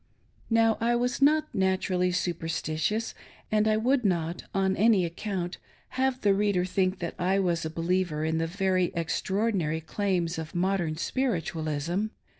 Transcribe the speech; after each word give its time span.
Now, 0.49 0.79
I 0.81 0.95
was 0.95 1.21
not 1.21 1.53
naturally 1.53 2.11
superstitious, 2.11 3.13
and 3.51 3.67
I 3.67 3.77
would 3.77 4.03
not, 4.03 4.45
on 4.51 4.75
any 4.75 5.05
account, 5.05 5.59
have 5.89 6.21
the 6.21 6.33
reader 6.33 6.65
think 6.65 6.97
that 6.97 7.13
I 7.19 7.37
was 7.37 7.65
a 7.65 7.69
believer 7.69 8.25
in 8.25 8.39
the 8.39 8.47
very 8.47 8.85
extraordinary 8.95 9.79
claims 9.79 10.39
of 10.39 10.55
modern 10.55 10.97
Spiritualism. 10.97 12.07